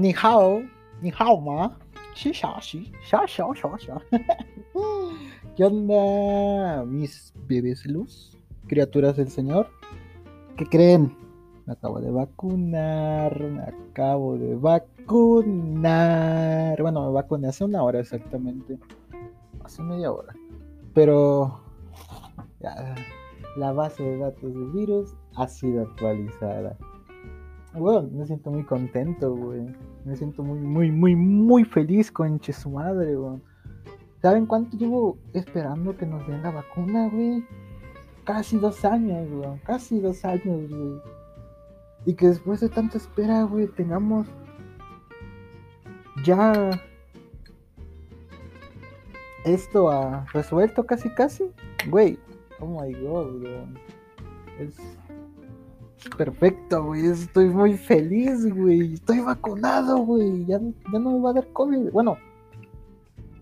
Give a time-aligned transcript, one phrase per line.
[0.00, 0.62] Ni hao,
[1.02, 1.76] ni hao ma.
[2.14, 2.32] Sí,
[2.62, 2.90] sí.
[5.54, 8.38] ¿Qué onda, mis bebés luz?
[8.66, 9.68] Criaturas del Señor.
[10.56, 11.14] ¿Qué creen?
[11.66, 16.00] Me acabo de vacunar, me acabo de vacunar.
[16.80, 18.78] Bueno, me vacuné hace una hora exactamente.
[19.62, 20.34] Hace media hora.
[20.94, 21.60] Pero
[22.60, 22.94] ya,
[23.58, 26.78] la base de datos del virus ha sido actualizada.
[27.74, 29.66] Bueno, me siento muy contento, güey.
[30.04, 33.40] Me siento muy, muy, muy, muy feliz, con su madre, güey.
[34.22, 37.44] ¿Saben cuánto llevo esperando que nos den la vacuna, güey?
[38.24, 39.58] Casi dos años, güey.
[39.64, 41.00] Casi dos años, güey.
[42.06, 44.26] Y que después de tanta espera, güey, tengamos
[46.24, 46.70] ya
[49.44, 51.50] esto ha resuelto casi, casi.
[51.88, 52.18] Güey,
[52.58, 53.64] oh my god, güey.
[54.58, 54.76] Es
[56.08, 57.06] perfecto, güey.
[57.06, 58.94] Estoy muy feliz, güey.
[58.94, 60.44] Estoy vacunado, güey.
[60.46, 60.58] Ya,
[60.92, 61.90] ya no me va a dar COVID.
[61.90, 62.16] Bueno,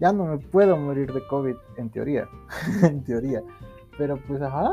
[0.00, 2.28] ya no me puedo morir de COVID, en teoría.
[2.82, 3.42] en teoría.
[3.96, 4.72] Pero pues, ajá.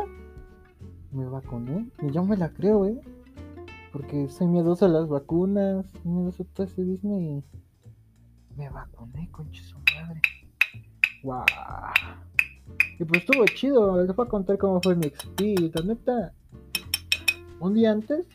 [1.11, 1.89] Me vacuné.
[2.01, 2.99] Y yo me la creo, güey.
[3.91, 5.85] Porque soy miedoso a las vacunas.
[6.03, 7.43] Miedoso a todo ese Disney.
[8.57, 9.61] Me vacuné, concha
[9.95, 10.21] madre.
[11.23, 11.45] Wow.
[12.99, 14.03] Y pues estuvo chido.
[14.03, 15.41] Les voy a contar cómo fue mi XP.
[15.73, 16.33] La neta
[17.66, 18.25] un día antes,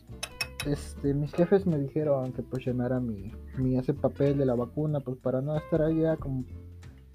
[0.66, 5.00] este, mis jefes me dijeron que pues llenara mi, mi ese papel de la vacuna,
[5.00, 6.44] pues para no estar allá como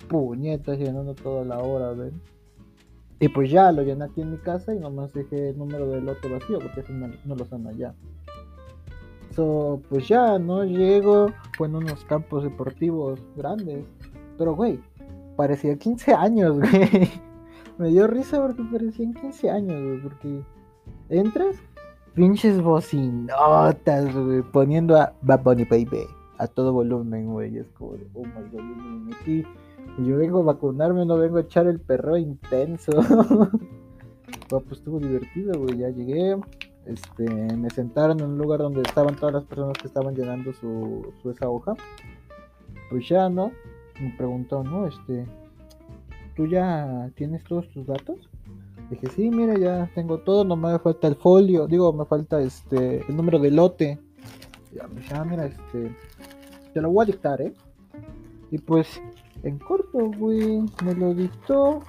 [0.08, 2.22] puñetas llenando toda la hora, ¿ven?
[3.20, 6.06] Y pues ya lo llené aquí en mi casa y nomás dejé el número del
[6.06, 7.94] lote vacío porque eso no, no lo son allá.
[9.36, 10.64] So, pues ya, ¿no?
[10.64, 13.86] Llego, fue en unos campos deportivos grandes.
[14.38, 14.80] Pero, güey,
[15.36, 17.10] parecía 15 años, güey.
[17.78, 20.02] Me dio risa porque parecían 15 años, güey.
[20.02, 20.42] Porque
[21.10, 21.58] entras
[22.16, 27.58] pinches bocinotas, güey, poniendo a Bad Bunny Baby a todo volumen, güey.
[27.58, 29.46] Es como, oh my god, yo me metí.
[30.00, 32.92] Yo vengo a vacunarme, no vengo a echar el perro intenso.
[34.50, 35.78] pues estuvo divertido, güey.
[35.78, 36.38] Ya llegué.
[36.86, 37.24] Este,
[37.56, 41.32] me sentaron en un lugar donde estaban todas las personas que estaban llenando su, su
[41.32, 41.74] esa hoja.
[42.90, 43.52] Pues ya, ¿no?
[44.00, 44.88] Me preguntó, ¿no?
[44.88, 45.26] Este,
[46.36, 48.30] ¿tú ya tienes todos tus datos?
[48.90, 53.04] Dije, sí, mira, ya tengo todo, nomás me falta el folio, digo, me falta este
[53.08, 54.00] el número de lote.
[54.74, 55.96] Ya, ya mira, este,
[56.74, 57.54] te lo voy a dictar, ¿eh?
[58.52, 59.02] Y pues,
[59.44, 61.82] en corto, güey, me lo dictó,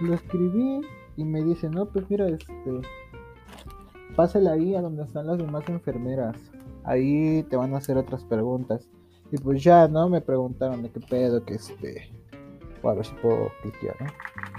[0.00, 0.80] lo escribí
[1.16, 2.52] y me dice, no, pues mira, este,
[4.14, 6.36] pásale ahí a donde están las demás enfermeras.
[6.84, 8.88] Ahí te van a hacer otras preguntas.
[9.30, 10.08] Y pues ya, ¿no?
[10.08, 12.10] Me preguntaron de qué pedo, que este,
[12.82, 14.06] a ver si puedo cliquear, ¿no?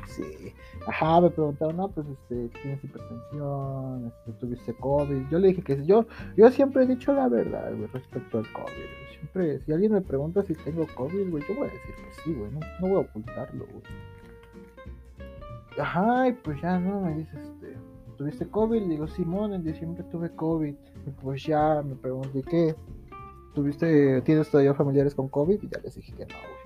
[0.05, 0.53] Sí.
[0.87, 5.29] Ajá, me preguntaron, no, pues este, tienes hipertensión, este, tuviste COVID.
[5.29, 9.09] Yo le dije que yo, yo siempre he dicho la verdad, güey, respecto al COVID.
[9.11, 12.33] Siempre, si alguien me pregunta si tengo COVID, güey, yo voy a decir que sí,
[12.33, 13.83] güey, no, no voy a ocultarlo, güey.
[15.79, 17.77] Ajá, y pues ya, no, me dice, este,
[18.17, 18.81] ¿tuviste COVID?
[18.81, 20.75] Le digo, Simón, en diciembre tuve COVID.
[21.07, 22.75] Y pues ya me pregunté, ¿qué?
[23.53, 25.61] ¿Tuviste, tienes todavía familiares con COVID?
[25.61, 26.58] Y ya les dije que no, güey.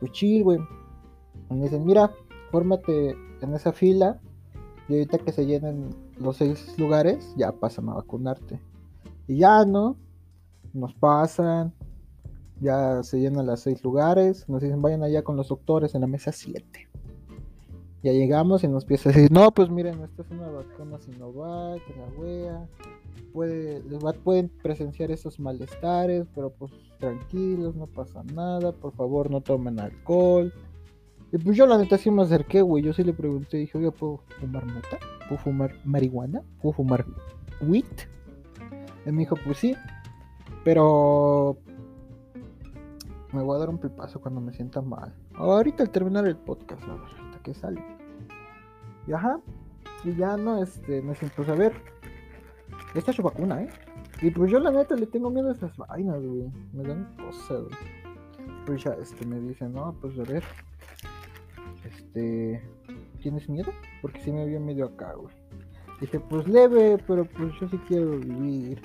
[0.00, 0.58] Pues chill, güey.
[1.50, 2.12] Me dicen, mira,
[2.50, 4.20] fórmate en esa fila
[4.88, 8.60] y ahorita que se llenen los seis lugares, ya pasan a vacunarte.
[9.26, 9.96] Y ya, ¿no?
[10.72, 11.74] Nos pasan,
[12.60, 16.06] ya se llenan los seis lugares, nos dicen vayan allá con los doctores en la
[16.06, 16.88] mesa 7.
[18.02, 21.82] Ya llegamos y nos empieza a decir, no, pues miren, esta es una vacuna Sinovac,
[21.96, 22.68] la wea,
[23.32, 23.82] puede,
[24.22, 30.52] pueden presenciar esos malestares, pero pues tranquilos, no pasa nada, por favor no tomen alcohol,
[31.30, 32.82] y pues yo la neta sí me acerqué, güey.
[32.82, 34.98] Yo sí le pregunté, dije, oye, ¿puedo fumar mota?
[35.28, 36.42] ¿Puedo fumar marihuana?
[36.62, 37.04] ¿Puedo fumar
[37.60, 37.84] weed?
[39.04, 39.74] Y me dijo, pues sí.
[40.64, 41.58] Pero
[43.32, 45.14] me voy a dar un pipazo cuando me sienta mal.
[45.34, 47.82] Ahorita al terminar el podcast, a ver, que sale.
[49.06, 49.40] Y ajá.
[50.04, 51.72] Y ya no, este, me siento, pues a ver.
[52.94, 53.68] Esta es su vacuna, ¿eh?
[54.22, 56.50] Y pues yo la neta le tengo miedo a esas vainas, güey.
[56.72, 58.56] Me dan cosas, güey.
[58.66, 60.44] Pues ya, este, me dice, no, pues a ver
[61.84, 62.62] este,
[63.22, 63.72] ¿tienes miedo?
[64.02, 65.34] Porque si me había medio acá, güey.
[66.00, 68.80] Dije, pues leve, pero pues yo sí quiero vivir.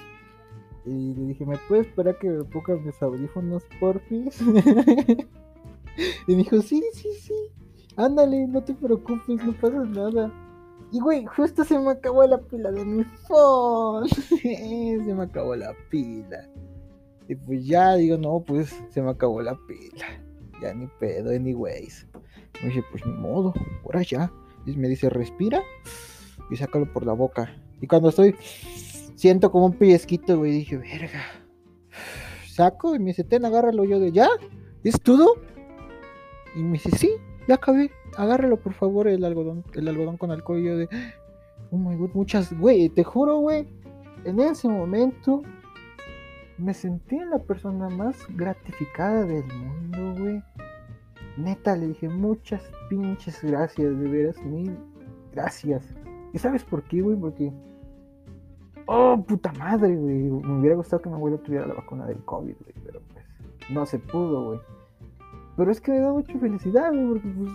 [0.85, 4.41] Y le dije, ¿me puedes esperar que me ponga mis audífonos, porfis?
[6.27, 7.51] y me dijo, sí, sí, sí.
[7.95, 10.31] Ándale, no te preocupes, no pasa nada.
[10.91, 14.07] Y güey, justo se me acabó la pila de mi phone.
[14.41, 16.47] se me acabó la pila.
[17.27, 20.05] Y pues ya digo, no, pues se me acabó la pila.
[20.61, 22.07] Ya ni pedo, anyways.
[22.61, 23.53] Me dice, pues ni modo,
[23.83, 24.31] por allá.
[24.65, 25.61] Y me dice, respira
[26.49, 27.55] y sácalo por la boca.
[27.81, 28.35] Y cuando estoy,
[29.15, 31.21] siento como un pellizquito, güey, dije, verga.
[32.47, 33.83] saco y me dice, ten, agárralo.
[33.83, 34.29] Yo de, ¿ya?
[34.83, 35.35] ¿Es todo?
[36.55, 37.11] Y me dice, sí,
[37.47, 37.91] ya acabé.
[38.17, 40.59] Agárralo, por favor, el algodón, el algodón con alcohol.
[40.59, 40.89] Y yo de,
[41.71, 43.67] oh my god, muchas, güey, te juro, güey.
[44.25, 45.41] En ese momento
[46.57, 50.43] me sentí la persona más gratificada del mundo, güey.
[51.37, 54.77] Neta, le dije muchas pinches gracias, de veras, mil
[55.31, 55.83] gracias.
[56.31, 57.17] ¿Y sabes por qué, güey?
[57.17, 57.51] Porque
[58.85, 60.29] Oh, puta madre, güey.
[60.29, 62.73] Me hubiera gustado que mi abuelo tuviera la vacuna del COVID, güey.
[62.85, 63.25] Pero pues
[63.69, 64.59] no se pudo, güey.
[65.55, 67.51] Pero es que me da mucha felicidad, güey, porque pues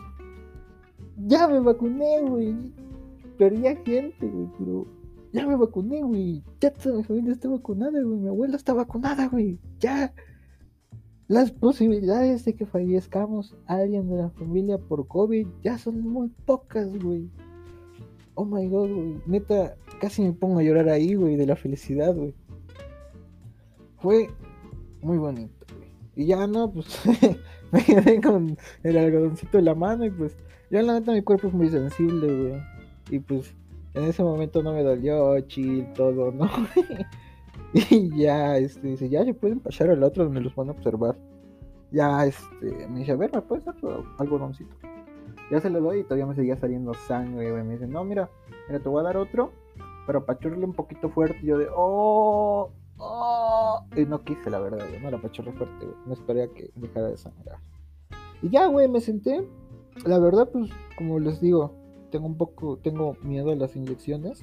[1.27, 2.55] ya me vacuné, güey.
[3.37, 4.87] Perdía gente, güey, pero
[5.33, 6.43] ya me vacuné, güey.
[6.61, 8.19] Ya toda mi familia está vacunada, güey.
[8.19, 9.59] Mi abuela está vacunada, güey.
[9.81, 10.15] Ya.
[11.27, 16.91] Las posibilidades de que fallezcamos alguien de la familia por COVID ya son muy pocas,
[17.03, 17.29] güey.
[18.35, 19.21] Oh my god, güey.
[19.27, 22.35] Neta, casi me pongo a llorar ahí, güey, de la felicidad, güey.
[23.99, 24.31] Fue
[25.03, 25.91] muy bonito, güey.
[26.17, 26.87] Y ya no, pues
[27.73, 30.37] me quedé con el algodoncito en la mano y pues
[30.70, 32.62] ya la neta mi cuerpo es muy sensible, güey.
[33.11, 33.55] Y pues
[33.94, 36.49] en ese momento no me dolió, chill, todo, ¿no?
[37.73, 41.17] y ya, este, dice, ya se pueden pasar al otro donde los van a observar.
[41.91, 43.88] Ya, este, me dice, a ver, ¿me puedes dar tu
[44.19, 44.76] algodoncito?
[45.50, 47.65] Ya se lo doy y todavía me seguía saliendo sangre, güey.
[47.65, 48.29] Me dice, no, mira,
[48.69, 49.53] mira, te voy a dar otro
[50.09, 51.38] pero apachurré un poquito fuerte.
[51.43, 53.85] Y yo de, oh, oh.
[53.97, 55.97] Y no quise, la verdad, No la apachurré fuerte, güey.
[56.06, 57.59] No esperé a que dejara de sangrar.
[58.43, 59.49] Y ya, güey, me senté.
[60.05, 61.75] La verdad, pues, como les digo,
[62.11, 64.43] tengo un poco, tengo miedo a las inyecciones.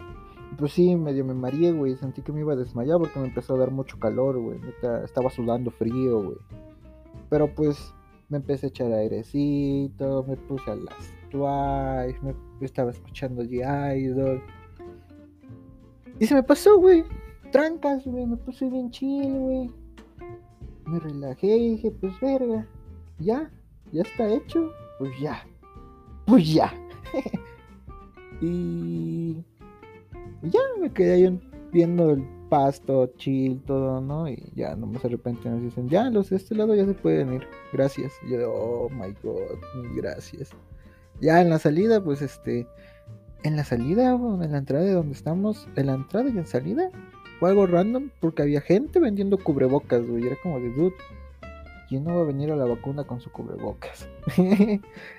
[0.58, 1.96] Pues sí, medio me mareé, güey.
[1.96, 4.60] Sentí que me iba a desmayar porque me empezó a dar mucho calor, güey.
[5.04, 6.38] Estaba sudando frío, güey.
[7.30, 7.94] Pero pues
[8.30, 14.42] me empecé a echar airecito, me puse a las twice, me estaba escuchando G Idol.
[16.20, 17.04] Y se me pasó, güey.
[17.56, 18.26] Trancas, güey.
[18.26, 19.72] Me puse bien chill, güey.
[20.86, 22.68] Me relajé y dije, pues verga.
[23.18, 23.50] Ya,
[23.94, 24.74] ya está hecho.
[25.00, 25.42] Pues ya.
[26.26, 26.74] Pues ya.
[28.42, 29.38] y...
[30.42, 31.42] ya me quedé ahí
[31.72, 34.28] viendo el pasto, chill, todo, ¿no?
[34.28, 37.36] Y ya nomás de repente nos dicen, ya, los de este lado ya se pueden
[37.36, 37.48] ir.
[37.72, 38.12] Gracias.
[38.28, 39.62] Y yo oh my god,
[39.96, 40.50] gracias.
[41.22, 42.68] Ya en la salida, pues este
[43.44, 46.92] en la salida, en la entrada de donde estamos, en la entrada y en salida,
[47.40, 50.26] fue algo random porque había gente vendiendo cubrebocas, güey.
[50.26, 50.96] Era como de dude.
[51.88, 54.10] ¿Quién no va a venir a la vacuna con su cubrebocas?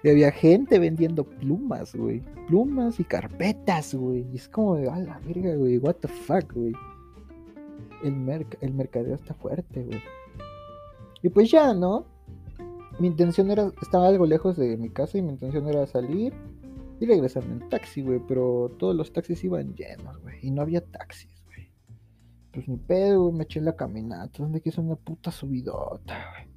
[0.03, 2.23] y había gente vendiendo plumas, güey.
[2.49, 4.27] Plumas y carpetas, güey.
[4.33, 5.79] Y es como de, a la verga, güey.
[5.79, 6.73] What the fuck, güey.
[8.03, 10.01] El, el mercadeo está fuerte, güey.
[11.23, 12.05] Y pues ya, ¿no?
[12.99, 16.33] Mi intención era, estaba algo lejos de mi casa y mi intención era salir,
[17.01, 20.81] y regresarme en taxi, güey, pero todos los taxis iban llenos, güey, y no había
[20.81, 21.31] taxis.
[22.56, 26.49] Pues ni pedo, güey, me eché la caminata, donde quiso una puta subidota, güey.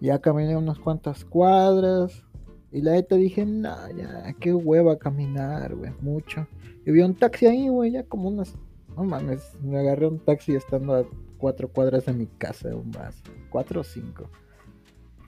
[0.00, 2.22] Ya caminé unas cuantas cuadras,
[2.70, 6.46] y la neta dije, nah, ya, qué hueva caminar, güey, mucho.
[6.86, 8.54] Y vi un taxi ahí, güey, ya como unas,
[8.96, 11.04] no mames, me agarré un taxi estando a
[11.38, 13.20] cuatro cuadras de mi casa, o más,
[13.50, 14.30] cuatro o cinco.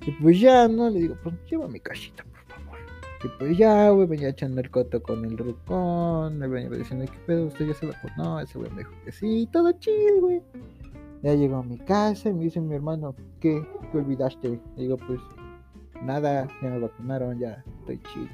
[0.07, 0.91] Y pues ya, ¿no?
[0.91, 2.25] Le digo, pues lleva mi cachita,
[3.25, 7.19] y pues ya, güey, venía echando el coto con el rucón, me venía diciendo, ¿qué
[7.27, 7.47] pedo?
[7.47, 8.41] ¿Usted ya se vacunó?
[8.41, 10.43] Ese güey me dijo que sí, todo chill, güey.
[11.23, 13.65] Ya llegó a mi casa y me dice mi hermano, ¿qué?
[13.93, 14.49] ¿Qué olvidaste?
[14.77, 15.21] Le digo, pues,
[16.03, 18.31] nada, ya me vacunaron, ya estoy chill.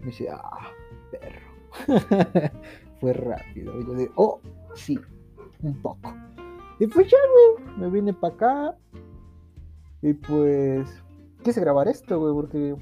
[0.00, 0.68] Me dice, ah,
[1.10, 2.52] perro.
[3.00, 3.80] Fue rápido.
[3.80, 4.40] Y yo digo, oh,
[4.74, 5.00] sí,
[5.62, 6.14] un poco.
[6.78, 7.18] Y pues ya,
[7.56, 8.76] güey, me vine para acá.
[10.00, 11.02] Y pues,
[11.42, 12.76] quise grabar esto, güey, porque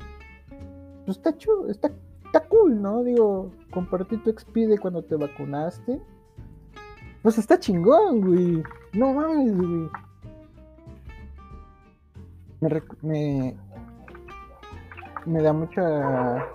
[1.11, 1.91] pues está chulo, está,
[2.25, 3.03] está cool, ¿no?
[3.03, 6.01] Digo, compartir tu expide cuando te vacunaste.
[7.21, 8.63] Pues está chingón, güey.
[8.93, 9.91] No mames, güey.
[13.03, 13.57] Me,
[15.27, 16.47] me, da mucha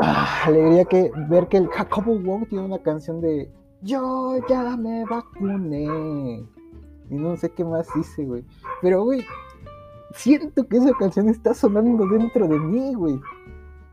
[0.00, 5.06] ah, alegría que ver que el Jacobo Wong tiene una canción de Yo ya me
[5.06, 6.46] vacuné.
[7.08, 8.44] Y no sé qué más dice, güey.
[8.82, 9.24] Pero, güey,
[10.14, 13.20] siento que esa canción está sonando dentro de mí, güey.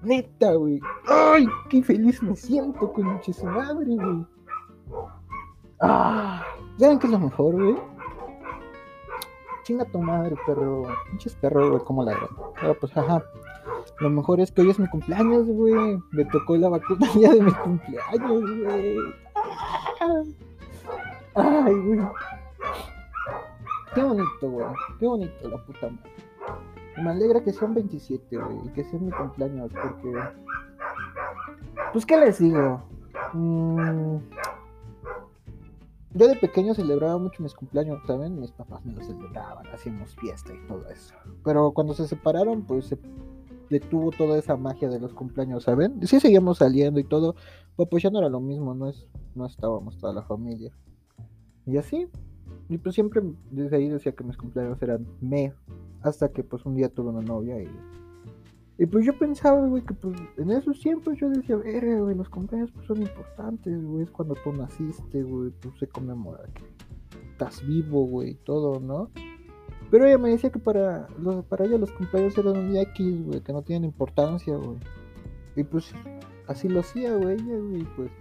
[0.02, 0.80] Neta, güey.
[1.08, 1.48] ¡Ay!
[1.70, 4.26] ¡Qué feliz me siento con su madre, güey!
[5.82, 6.44] ¡Ah!
[6.78, 7.76] ¿Saben qué es lo mejor, güey?
[9.64, 10.84] Chinga tu madre, perro.
[11.10, 12.18] Pinches perro, güey, como la
[12.60, 13.24] Pero pues, ajá.
[14.00, 16.02] Lo mejor es que hoy es mi cumpleaños, güey.
[16.12, 18.98] Me tocó la vacuna ya de mi cumpleaños, güey.
[21.36, 22.00] ¡Ay, güey!
[24.00, 24.66] Qué bonito, güey.
[24.98, 26.12] Qué bonito la puta madre.
[27.04, 28.58] Me alegra que sean 27, güey.
[28.66, 29.72] Y que sea mi cumpleaños.
[29.74, 30.14] Porque.
[31.92, 32.82] Pues, ¿qué les digo?
[33.34, 34.18] Mm,
[36.14, 38.40] yo de pequeño celebraba mucho mis cumpleaños, ¿saben?
[38.40, 41.14] Mis papás me lo celebraban, hacíamos fiesta y todo eso.
[41.44, 42.98] Pero cuando se separaron, pues se
[43.70, 46.08] detuvo toda esa magia de los cumpleaños, ¿saben?
[46.08, 47.36] Sí seguíamos saliendo y todo,
[47.76, 50.72] pero pues ya no era lo mismo, no, es, no estábamos toda la familia.
[51.66, 52.10] Y así,
[52.70, 55.54] y pues siempre desde ahí decía que mis cumpleaños eran me,
[56.02, 57.70] hasta que pues un día tuve una novia y...
[58.82, 62.30] Y pues yo pensaba, güey, que pues en esos tiempos yo decía, ver, güey, los
[62.30, 66.64] cumpleaños pues son importantes, güey, es cuando tú naciste, güey, pues se conmemora que
[67.32, 69.10] estás vivo, güey, todo, ¿no?
[69.92, 73.26] Pero ella me decía que para, los, para ella los cumpleaños eran un día X,
[73.26, 74.78] güey, que no tienen importancia, güey.
[75.58, 75.94] Y pues
[76.48, 78.12] así lo hacía, güey, ella, güey, pues.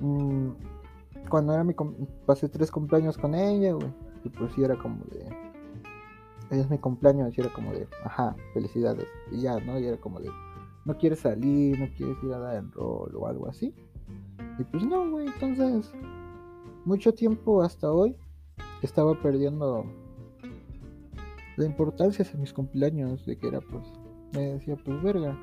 [0.00, 0.50] Mmm,
[1.30, 1.74] cuando era mi.
[2.26, 3.90] Pasé tres cumpleaños con ella, güey.
[4.24, 5.26] Y pues sí era como de.
[6.50, 7.88] Es mi cumpleaños, y era como de.
[8.04, 9.06] Ajá, felicidades.
[9.32, 9.78] Y ya, ¿no?
[9.80, 10.28] Y era como de.
[10.84, 13.74] No quieres salir, no quieres ir a dar el rol o algo así.
[14.58, 15.90] Y pues no, güey, entonces.
[16.84, 18.16] Mucho tiempo hasta hoy
[18.82, 19.84] estaba perdiendo
[21.56, 23.86] la importancia de mis cumpleaños, de que era pues,
[24.32, 25.38] me decía pues verga,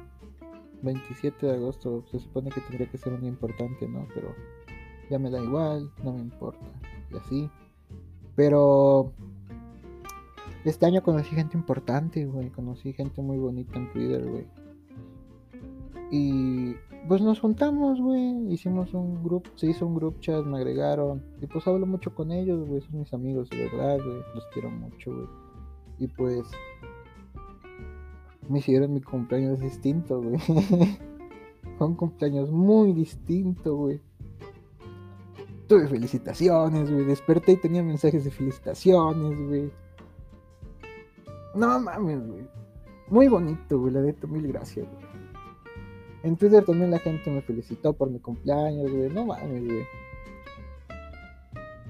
[0.81, 4.07] 27 de agosto se supone que tendría que ser un importante, ¿no?
[4.13, 4.33] Pero
[5.09, 6.65] ya me da igual, no me importa,
[7.11, 7.49] y así.
[8.35, 9.11] Pero
[10.63, 14.45] este año conocí gente importante, güey, conocí gente muy bonita en Twitter, güey.
[16.11, 16.75] Y
[17.07, 21.47] pues nos juntamos, güey, hicimos un grupo, se hizo un group chat, me agregaron, y
[21.47, 25.13] pues hablo mucho con ellos, güey, son mis amigos, de verdad, güey, los quiero mucho,
[25.13, 25.27] güey.
[25.99, 26.47] Y pues
[28.49, 30.37] me hicieron mi cumpleaños distinto, güey.
[31.77, 34.01] Fue un cumpleaños muy distinto, güey.
[35.67, 37.05] Tuve felicitaciones, güey.
[37.05, 39.71] Desperté y tenía mensajes de felicitaciones, güey.
[41.55, 42.47] No mames, güey.
[43.09, 43.93] Muy bonito, güey.
[43.93, 45.05] La neta, mil gracias, güey.
[46.23, 49.09] En Twitter también la gente me felicitó por mi cumpleaños, güey.
[49.09, 49.85] No mames, güey.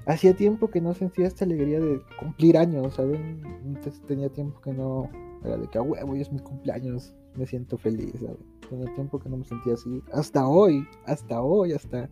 [0.06, 3.42] Hacía tiempo que no sentía esta alegría de cumplir años, ¿saben?
[3.64, 5.10] Entonces tenía tiempo que no.
[5.44, 7.14] Era de que, a huevo, es mi cumpleaños.
[7.36, 8.38] Me siento feliz, ¿sabes?
[8.68, 10.02] Tenía tiempo que no me sentía así.
[10.12, 12.08] Hasta hoy, hasta hoy, hasta.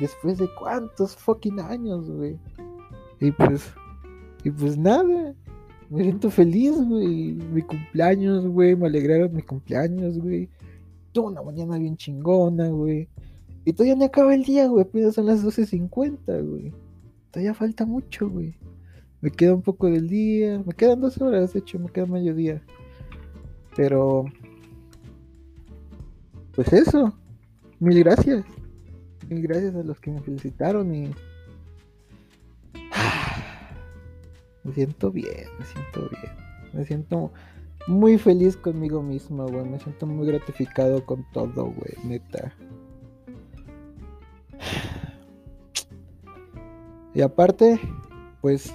[0.00, 2.38] Después de cuántos fucking años, güey.
[3.20, 3.72] Y pues.
[4.44, 5.34] Y pues nada.
[5.90, 7.32] Me siento feliz, güey.
[7.32, 8.74] Mi cumpleaños, güey.
[8.74, 10.48] Me alegraron mi cumpleaños, güey
[11.12, 13.08] tuve una mañana bien chingona, güey.
[13.64, 14.84] Y todavía no acaba el día, güey.
[14.84, 16.72] Apenas son las 12.50, güey.
[17.30, 18.54] Todavía falta mucho, güey.
[19.20, 20.62] Me queda un poco del día.
[20.64, 22.62] Me quedan dos horas, de hecho, me queda mediodía.
[23.76, 24.24] Pero.
[26.54, 27.14] Pues eso.
[27.78, 28.44] Mil gracias.
[29.30, 31.14] Mil gracias a los que me felicitaron y.
[34.64, 36.32] Me siento bien, me siento bien.
[36.72, 37.32] Me siento
[37.86, 39.64] muy feliz conmigo mismo, güey.
[39.64, 42.52] Me siento muy gratificado con todo, güey, neta.
[47.12, 47.80] Y aparte,
[48.40, 48.72] pues,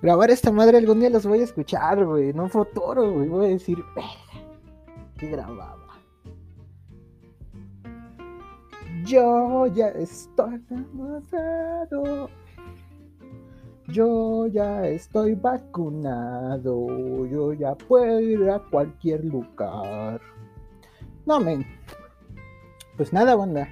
[0.00, 2.32] grabar esta madre algún día los voy a escuchar, güey.
[2.32, 3.28] No futuro, güey.
[3.28, 3.78] Voy a decir,
[5.16, 5.87] que grababa.
[9.08, 12.28] Yo ya estoy enamorado.
[13.86, 20.20] Yo ya estoy vacunado, yo ya puedo ir a cualquier lugar.
[21.24, 21.64] No, men.
[22.98, 23.66] Pues nada, banda.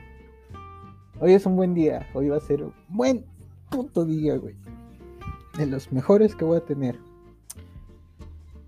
[1.20, 2.06] Hoy es un buen día.
[2.14, 3.26] Hoy va a ser un buen
[3.68, 4.54] puto día, güey.
[5.58, 6.98] De los mejores que voy a tener.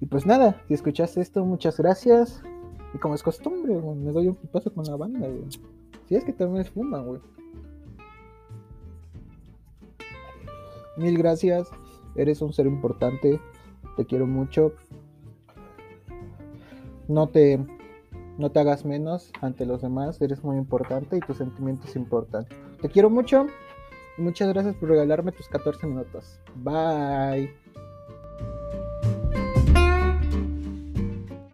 [0.02, 2.42] Y pues nada, si escuchaste esto, muchas gracias.
[2.92, 5.44] Y como es costumbre, me doy un paso con la banda, güey.
[6.08, 7.20] Si es que también es fuma, güey.
[10.98, 11.68] mil gracias.
[12.16, 13.40] Eres un ser importante.
[13.96, 14.72] Te quiero mucho.
[17.06, 17.58] No te,
[18.36, 20.20] no te hagas menos ante los demás.
[20.20, 22.46] Eres muy importante y tus sentimientos importan.
[22.82, 23.46] Te quiero mucho.
[24.18, 26.40] Muchas gracias por regalarme tus 14 minutos.
[26.56, 27.54] Bye.